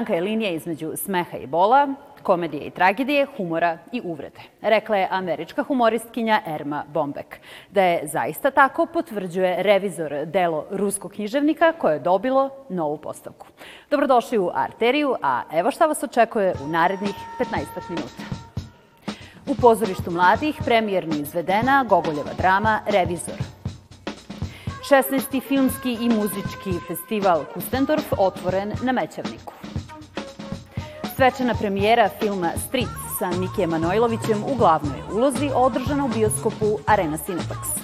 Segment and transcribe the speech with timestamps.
[0.00, 1.88] Tanka je linija između smeha i bola,
[2.22, 4.40] komedije i tragedije, humora i uvrede.
[4.62, 7.40] Rekla je američka humoristkinja Erma Bombek.
[7.70, 13.46] Da je zaista tako potvrđuje revizor delo ruskog književnika koje je dobilo novu postavku.
[13.90, 18.22] Dobrodošli u Arteriju, a evo šta vas očekuje u narednih 15 minuta.
[19.46, 23.38] U pozorištu mladih premijerno izvedena Gogoljeva drama Revizor.
[24.90, 25.42] 16.
[25.48, 29.59] filmski i muzički festival Kustendorf otvoren na Mećavniku.
[31.20, 32.88] Svečana premijera filma Street
[33.18, 37.80] sa Mike Manojlovićem u glavnoj ulozi održana u bioskopu Arena Cineplex.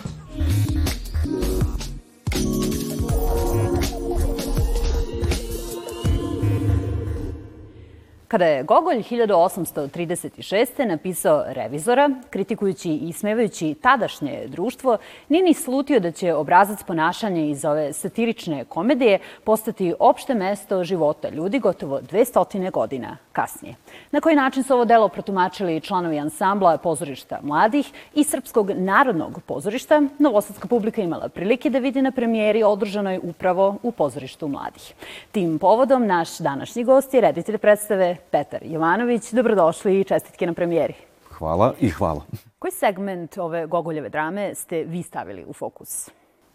[8.28, 10.84] Kada je Gogolj 1836.
[10.84, 17.64] napisao Revizora, kritikujući i ismevajući tadašnje društvo, nije ni slutio da će obrazac ponašanja iz
[17.64, 23.74] ove satirične komedije postati opšte mesto života ljudi gotovo 200 godina kasnije.
[24.10, 30.02] Na koji način su ovo delo protumačili članovi ansambla pozorišta mladih i Srpskog narodnog pozorišta,
[30.18, 34.94] novosadska publika imala prilike da vidi na premijeri održanoj upravo u pozorištu mladih.
[35.32, 39.32] Tim povodom naš današnji gost je reditelj predstave Petar Jovanović.
[39.32, 40.94] Dobrodošli i čestitke na premijeri.
[41.30, 42.22] Hvala i hvala.
[42.58, 46.10] Koji segment ove Gogoljeve drame ste vi stavili u fokus?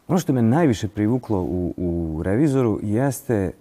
[0.07, 3.51] Ono što me najviše privuklo u, u revizoru jeste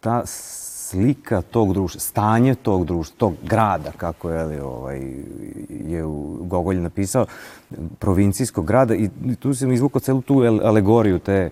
[0.00, 4.98] ta slika tog društva, stanje tog društva, tog grada, kako je, li, ovaj,
[5.68, 6.02] je
[6.40, 7.26] Gogolj napisao,
[7.98, 9.08] provincijskog grada i
[9.38, 11.50] tu sam izvukao celu tu alegoriju te,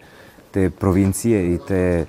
[0.50, 2.06] te provincije i te,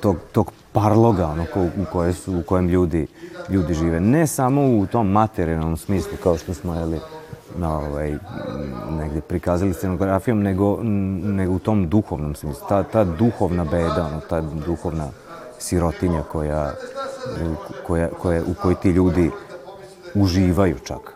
[0.00, 3.06] tog, tog parloga ono, ko, u, koje su, u kojem ljudi,
[3.48, 4.00] ljudi žive.
[4.00, 7.00] Ne samo u tom materijalnom smislu, kao što smo jeli,
[7.56, 8.14] na, ovaj,
[8.90, 10.78] negde prikazali scenografijom, nego,
[11.22, 12.68] nego u tom duhovnom smislu.
[12.68, 15.08] Ta, ta duhovna beda, ono, ta duhovna
[15.58, 16.72] sirotinja koja,
[17.86, 19.30] koja, koja, u kojoj ti ljudi
[20.14, 21.14] uživaju čak.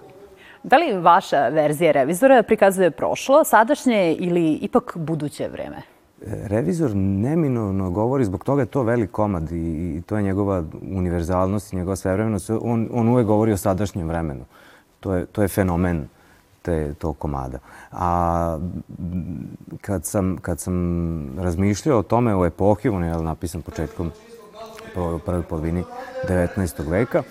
[0.62, 5.97] Da li vaša verzija revizora prikazuje prošlo, sadašnje ili ipak buduće vreme?
[6.27, 11.73] Revizor neminovno govori, zbog toga je to velik komad i, i to je njegova univerzalnost
[11.73, 12.51] i njegova svevremenost.
[12.51, 14.45] On, on uvek govori o sadašnjem vremenu.
[15.01, 16.09] To je, to je fenomen
[16.62, 17.59] te, tog komada.
[17.93, 18.59] A
[19.81, 24.11] kad sam, kad sam razmišljao o tome, o epohi, on je napisan početkom
[25.25, 25.84] prvoj polovini
[26.28, 26.91] 19.
[26.91, 27.23] veka,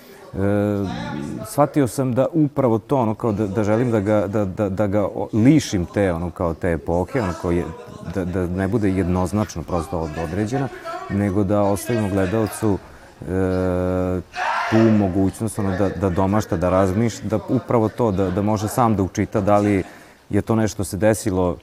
[1.46, 4.86] shvatio sam da upravo to, ono kao da, da želim da ga, da, da, da
[4.86, 7.64] ga lišim te, ono kao te epohe, ono kao je,
[8.14, 10.68] da, da ne bude jednoznačno prosto određena,
[11.10, 12.78] nego da ostavimo gledalcu
[13.20, 14.20] e,
[14.70, 18.96] tu mogućnost ono, da, da domašta, da razmišlja, da upravo to, da, da može sam
[18.96, 19.82] da učita da li
[20.30, 21.56] je to nešto se desilo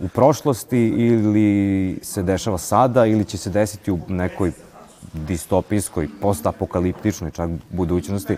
[0.00, 4.52] u prošlosti ili se dešava sada ili će se desiti u nekoj
[5.12, 8.36] distopijskoj, postapokaliptičnoj čak budućnosti,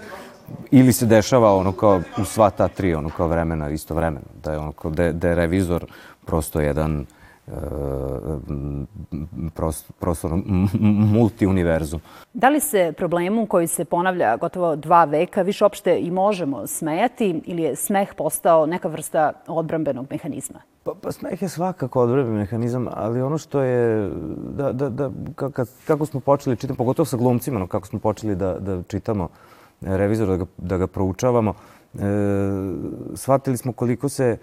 [0.71, 4.59] ili se dešava ono kao u sva ta tri ono kao vremena istovremeno, da je
[4.59, 5.87] ono kao da, da je revizor
[6.27, 7.05] prosto jedan e,
[9.55, 10.29] prosto, prosto
[11.15, 12.01] multiuniverzum.
[12.33, 17.41] Da li se problemu koji se ponavlja gotovo dva veka više opšte i možemo smejati
[17.45, 20.59] ili je smeh postao neka vrsta odbrambenog mehanizma?
[20.83, 24.11] Pa, pa smeh je svakako odbranbeni mehanizam, ali ono što je,
[24.57, 28.37] da, da, da, kako, kako smo počeli čitati, pogotovo sa glumcima, no, kako smo počeli
[28.37, 29.29] da, da čitamo
[29.81, 31.55] revizor, da ga, da ga proučavamo,
[31.95, 31.99] e,
[33.15, 34.39] shvatili smo koliko se e,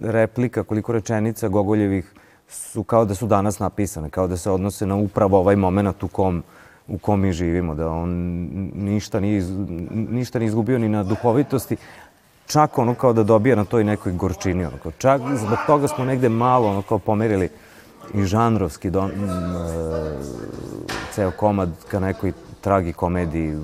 [0.00, 2.12] replika, koliko rečenica Gogoljevih
[2.48, 6.08] su kao da su danas napisane, kao da se odnose na upravo ovaj moment u
[6.08, 6.42] kom,
[6.88, 8.10] u kom mi živimo, da on
[8.74, 9.42] ništa nije,
[9.90, 11.76] ništa nije izgubio ni na duhovitosti,
[12.46, 14.64] čak ono kao da dobija na toj nekoj gorčini.
[14.64, 17.48] Ono kao, čak zbog toga smo negde malo ono kao pomerili
[18.14, 19.14] i žanrovski don, e,
[21.12, 23.56] ceo komad ka nekoj tragi komediji.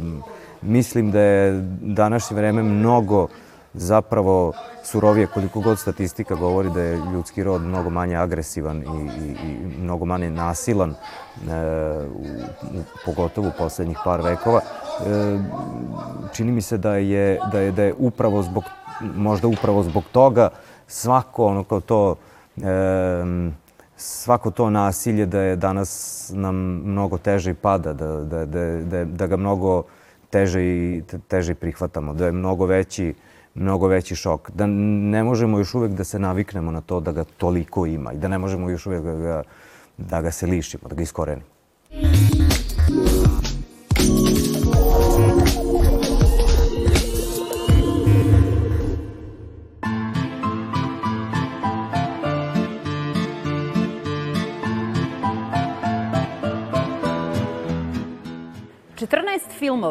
[0.63, 3.29] Mislim da je današnje vreme mnogo
[3.77, 4.53] zapravo
[4.85, 9.83] surovije, koliko god statistika govori da je ljudski rod mnogo manje agresivan i, i, i
[9.83, 10.95] mnogo manje nasilan, e,
[12.09, 12.23] u,
[12.79, 14.61] u, pogotovo u poslednjih par vekova.
[14.61, 15.39] E,
[16.33, 18.65] čini mi se da je, da je, da je upravo zbog,
[19.01, 20.49] možda upravo zbog toga
[20.87, 22.17] svako ono kao to
[22.57, 23.51] e,
[23.97, 29.05] svako to nasilje da je danas nam mnogo teže i pada, da, da, da, da,
[29.05, 29.83] da ga mnogo
[30.31, 33.15] teže i, teže prihvatamo, da je mnogo veći
[33.57, 34.51] mnogo veći šok.
[34.51, 38.19] Da ne možemo još uvek da se naviknemo na to da ga toliko ima i
[38.19, 39.43] da ne možemo još uvek da ga,
[39.99, 41.56] da ga se lišimo, da ga iskorenimo.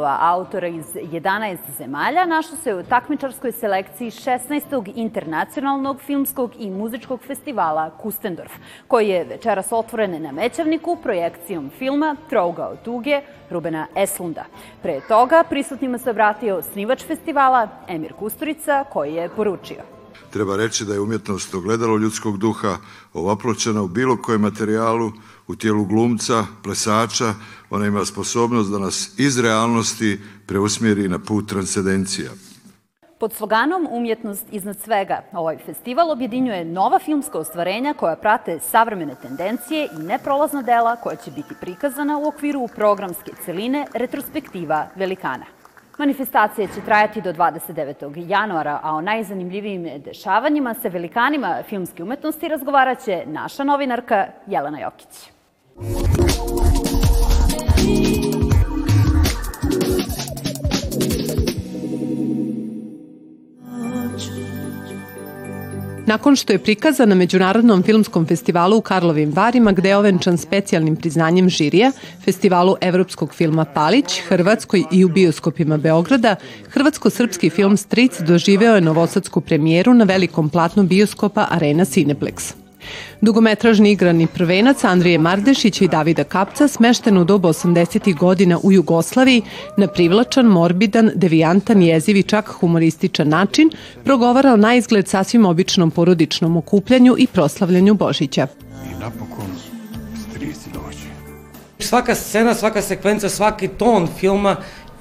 [0.06, 4.92] Filmova autora iz 11 zemalja našlo se u takmičarskoj selekciji 16.
[4.96, 8.52] internacionalnog filmskog i muzičkog festivala Kustendorf,
[8.88, 14.46] koji je večeras otvoren na Mećavniku projekcijom filma Trougao tuge Rubena Eslunda.
[14.82, 19.96] Pre toga prisutnima se vratio snivač festivala Emir Kusturica, koji je poručio.
[20.30, 22.78] Treba reći da je umjetnost ogledalo ljudskog duha
[23.14, 25.12] ovapločena u bilo kojem materijalu,
[25.48, 27.34] u tijelu glumca, plesača,
[27.70, 32.32] ona ima sposobnost da nas iz realnosti preusmjeri na put transcendencija.
[33.20, 39.88] Pod sloganom Umjetnost iznad svega, ovaj festival objedinjuje nova filmska ostvarenja koja prate savremene tendencije
[40.00, 45.46] i neprolazna dela koja će biti prikazana u okviru programske celine Retrospektiva Velikana.
[45.98, 48.30] Manifestacija će trajati do 29.
[48.30, 55.35] januara, a o najzanimljivijim dešavanjima sa velikanima filmske umetnosti razgovaraće naša novinarka Jelena Jokić.
[66.08, 70.96] Nakon što je prikazan na Međunarodnom filmskom festivalu u Karlovim Varima, gde je ovenčan specijalnim
[70.96, 71.92] priznanjem žirija,
[72.26, 76.36] festivalu evropskog filma Palić, Hrvatskoj i u bioskopima Beograda,
[76.70, 82.65] hrvatsko-srpski film Stric doživeo je novosadsku premijeru na velikom platnu bioskopa Arena Cineplex.
[83.22, 88.18] Dugometražni igrani prvenac Andrije Mardešića i Davida Kapca smešten u dobu 80.
[88.18, 89.42] godina u Jugoslaviji
[89.78, 93.70] na privlačan, morbidan, devijantan, jeziv i čak humorističan način
[94.04, 98.48] progovara na izgled sasvim običnom porodičnom okupljanju i proslavljanju Božića.
[98.92, 99.52] I napokon
[100.30, 101.10] strici dođe.
[101.80, 104.56] Svaka scena, svaka sekvenca, svaki ton filma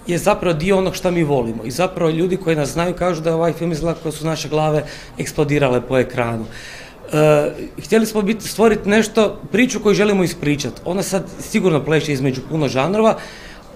[0.06, 1.64] je zapravo dio onog šta mi volimo.
[1.64, 4.48] I zapravo ljudi koji nas znaju kažu da je ovaj film izgleda kao su naše
[4.48, 4.84] glave
[5.18, 6.42] eksplodirale po ekranu.
[6.42, 10.80] Uh, Uh, htjeli smo biti, stvoriti nešto, priču koju želimo ispričati.
[10.84, 13.16] Ona sad sigurno pleše između puno žanrova,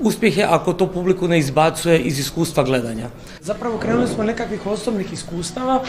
[0.01, 3.09] uspjeh je ako to publiku ne izbacuje iz iskustva gledanja.
[3.41, 5.83] Zapravo krenuli smo nekakvih osobnih iskustava,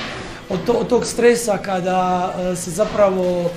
[0.49, 3.49] od, to, od tog stresa kada uh, se zapravo uh,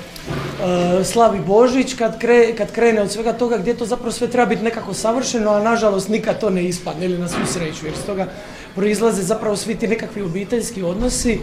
[1.04, 4.64] slavi Božić, kad, kre, kad krene od svega toga gdje to zapravo sve treba biti
[4.64, 8.26] nekako savršeno, a nažalost nikad to ne ispadne ili na svu sreću, jer s toga
[8.74, 11.40] proizlaze zapravo svi ti nekakvi obiteljski odnosi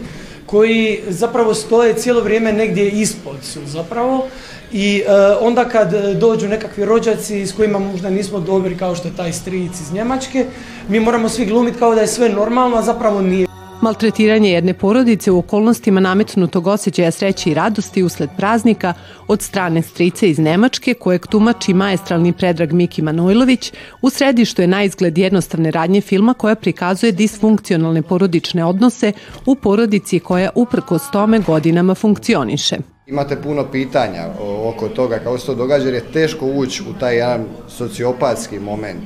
[0.50, 4.26] koji zapravo stoje cijelo vrijeme negdje ispod su zapravo
[4.72, 9.16] i e, onda kad dođu nekakvi rođaci s kojima možda nismo dobri kao što je
[9.16, 10.46] taj stric iz Njemačke,
[10.88, 13.49] mi moramo svi glumiti kao da je sve normalno, a zapravo nije.
[13.82, 18.94] Maltretiranje jedne porodice u okolnostima nametnutog osjećaja sreće i radosti usled praznika
[19.28, 23.72] od strane strice iz Nemačke, kojeg tumači maestralni predrag Miki Manojlović,
[24.02, 29.12] u središtu je na izgled jednostavne radnje filma koja prikazuje disfunkcionalne porodične odnose
[29.46, 32.76] u porodici koja uprkos tome godinama funkcioniše.
[33.10, 34.26] Imate puno pitanja
[34.64, 39.02] oko toga kako se to događa jer je teško ući u taj jedan sociopatski moment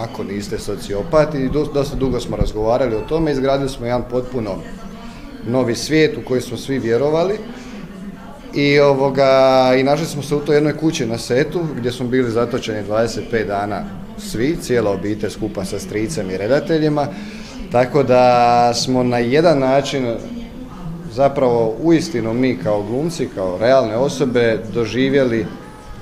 [0.00, 4.50] ako niste sociopat i dosta dugo smo razgovarali o tome, izgradili smo jedan potpuno
[5.46, 7.34] novi svijet u koji smo svi vjerovali
[8.54, 12.30] i, ovoga, i našli smo se u toj jednoj kući na setu gdje smo bili
[12.30, 13.84] zatočeni 25 dana
[14.18, 17.06] svi, cijela obitelj skupa sa stricem i redateljima,
[17.72, 20.16] tako da smo na jedan način
[21.16, 25.46] zapravo uistinu mi kao glumci, kao realne osobe doživjeli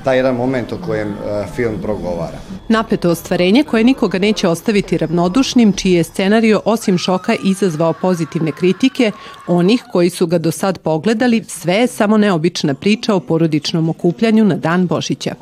[0.04, 1.16] taj jedan moment o kojem uh,
[1.54, 2.38] film progovara.
[2.68, 9.12] Napeto ostvarenje koje nikoga neće ostaviti ravnodušnim, čiji je scenario osim šoka izazvao pozitivne kritike,
[9.46, 14.44] onih koji su ga do sad pogledali, sve je samo neobična priča o porodičnom okupljanju
[14.44, 15.34] na dan Božića.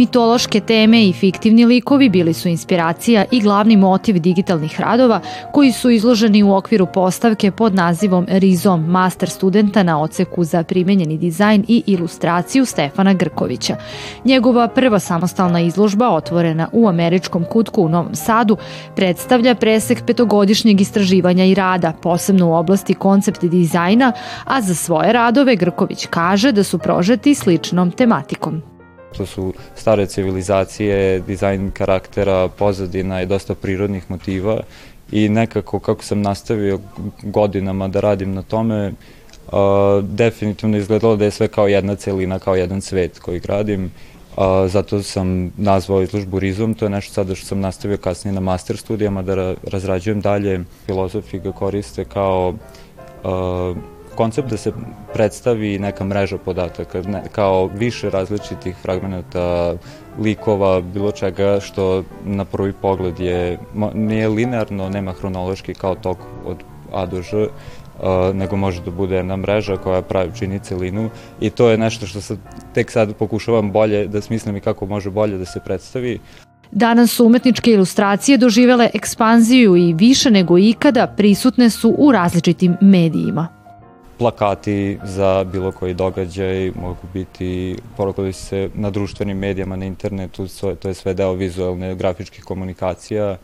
[0.00, 5.20] Mitološke teme i fiktivni likovi bili su inspiracija i glavni motiv digitalnih radova
[5.52, 11.18] koji su izloženi u okviru postavke pod nazivom Rizom master studenta na oceku za primenjeni
[11.18, 13.76] dizajn i ilustraciju Stefana Grkovića.
[14.24, 18.56] Njegova prva samostalna izložba otvorena u američkom kutku u Novom Sadu
[18.96, 24.12] predstavlja presek petogodišnjeg istraživanja i rada, posebno u oblasti koncept dizajna,
[24.44, 28.62] a za svoje radove Grković kaže da su prožeti sličnom tematikom.
[29.16, 34.60] To su stare civilizacije, dizajn karaktera, pozadina i dosta prirodnih motiva
[35.12, 36.78] i nekako kako sam nastavio
[37.22, 38.92] godinama da radim na tome,
[39.52, 43.90] uh, definitivno izgledalo da je sve kao jedna celina, kao jedan svet koji gradim.
[44.36, 48.40] Uh, zato sam nazvao izložbu Rizom, to je nešto sada što sam nastavio kasnije na
[48.40, 50.60] master studijama da ra razrađujem dalje.
[50.86, 52.54] Filozofi ga koriste kao
[53.24, 53.76] uh,
[54.20, 54.72] koncept da se
[55.14, 59.74] predstavi neka mreža podataka, ne, kao više različitih fragmenta
[60.18, 63.58] likova, bilo čega što na prvi pogled je,
[63.94, 66.56] nije linearno, nema hronološki kao tok od
[66.92, 67.46] A do Ž,
[68.00, 71.10] Uh, nego može da bude jedna mreža koja pravi, čini celinu
[71.40, 72.38] i to je nešto što sad
[72.74, 76.18] tek sad pokušavam bolje da smislim i kako može bolje da se predstavi.
[76.72, 83.59] Danas su umetničke ilustracije doživele ekspanziju i više nego ikada prisutne su u različitim medijima.
[84.20, 90.46] Plakati za bilo koji događaj mogu biti, porukovali se na društvenim medijama, na internetu,
[90.80, 93.36] to je sve deo vizualne grafičkih komunikacija.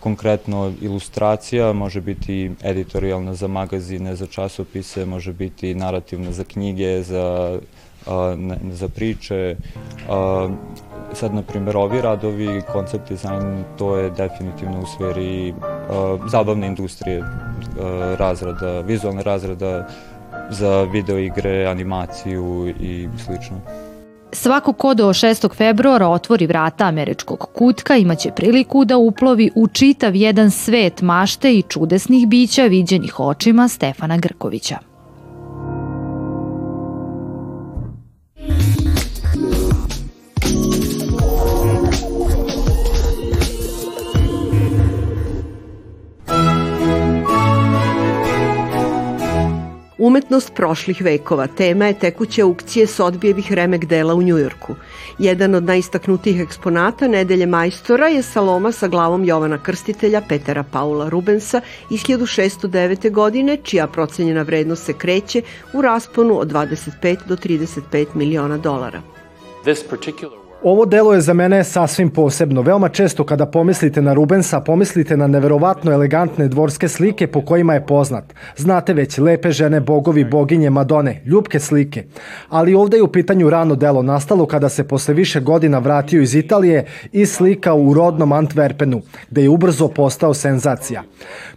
[0.00, 7.58] Konkretno ilustracija, može biti editorijalna za magazine, za časopise, može biti narativna za knjige, za,
[8.72, 9.56] za priče.
[11.12, 15.54] Sad, na primjer, ovi radovi, koncept dizajn, to je definitivno u sferi
[16.30, 17.22] zabavne industrije,
[18.18, 19.88] razrada, vizualna razrada
[20.50, 23.60] za videoigre, animaciju i slično.
[24.32, 25.54] Svako ko do 6.
[25.56, 31.62] februara otvori vrata američkog kutka imaće priliku da uplovi u čitav jedan svet mašte i
[31.62, 34.93] čudesnih bića viđenih očima Stefana Grkovića.
[50.04, 54.74] Umetnost prošlih vekova tema je tekuće aukcije Sodbijevih remek dela u Njujorku.
[55.18, 61.60] Jedan od najistaknutijih eksponata Nedelje majstora je Saloma sa glavom Jovana Krstitelja Petera Paula Rubensa
[61.90, 63.10] iz 1609.
[63.10, 65.42] godine, čija procenjena vrednost se kreće
[65.72, 69.02] u rasponu od 25 do 35 miliona dolara.
[69.62, 72.62] This particular Ovo delo je za mene sasvim posebno.
[72.62, 77.86] Veoma često kada pomislite na Rubensa, pomislite na neverovatno elegantne dvorske slike po kojima je
[77.86, 78.24] poznat.
[78.56, 82.04] Znate već, lepe žene, bogovi, boginje, madone, ljubke slike.
[82.48, 86.34] Ali ovde je u pitanju rano delo nastalo kada se posle više godina vratio iz
[86.34, 91.02] Italije i slika u rodnom Antwerpenu, gde je ubrzo postao senzacija.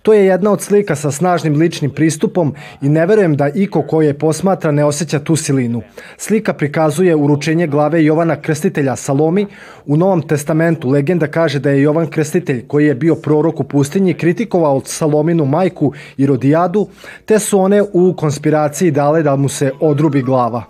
[0.02, 4.02] To je jedna od slika sa snažnim ličnim pristupom i ne verujem da iko ko
[4.02, 5.82] je posmatra ne osjeća tu silinu.
[6.18, 9.46] Slika prikazuje uručenje glave Jovana Krstitelja Salomi.
[9.86, 14.14] U Novom testamentu legenda kaže da je Jovan Krstitelj, koji je bio prorok u pustinji,
[14.14, 16.88] kritikovao Salominu majku i Rodijadu,
[17.26, 20.64] te su one u konspiraciji dale da mu se odrubi glava.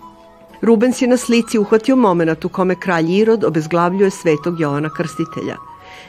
[0.62, 5.56] Rubens je na slici uhvatio moment u kome kralj Irod obezglavljuje svetog Jovana Krstitelja–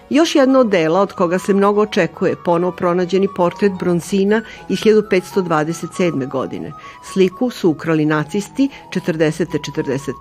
[0.10, 6.28] Još jedno dela od koga se mnogo očekuje ponov pronađeni portret Bronzina iz 1527.
[6.28, 6.74] godine.
[7.14, 9.46] Sliku su ukrali nacisti 40.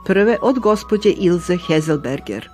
[0.07, 0.37] 41.
[0.43, 2.49] od gospođe Ilze Hezelberger.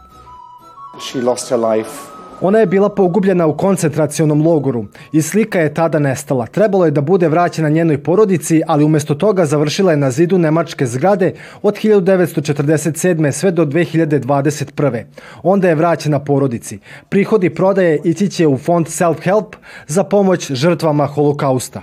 [1.00, 5.98] She lost her life Ona je bila pogubljena u koncentracionom logoru i slika je tada
[5.98, 6.46] nestala.
[6.46, 10.86] Trebalo je da bude vraćena njenoj porodici, ali umesto toga završila je na zidu nemačke
[10.86, 13.32] zgrade od 1947.
[13.32, 15.04] sve do 2021.
[15.42, 16.78] Onda je vraćena porodici.
[17.08, 21.82] Prihodi prodaje ići će u fond Self-Help za pomoć žrtvama holokausta.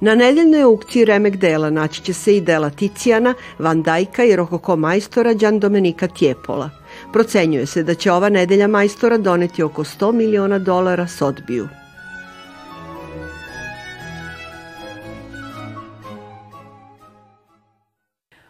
[0.00, 4.76] Na nedeljnoj aukciji remek dela naći će se i dela Ticijana, Van Dajka i rokoko
[4.76, 6.70] majstora Đan Domenika Tjepola–
[7.12, 11.68] Procenjuje se da će ova nedelja majstora doneti oko 100 miliona dolara Sotbiju.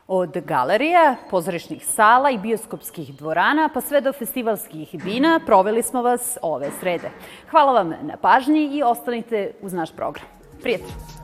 [0.09, 6.39] Od galerija, pozorišnih sala i bioskopskih dvorana, pa sve do festivalskih vina, proveli smo vas
[6.43, 7.11] ove srede.
[7.51, 10.27] Hvala vam na pažnji i ostanite uz naš program.
[10.63, 11.16] Prijatno!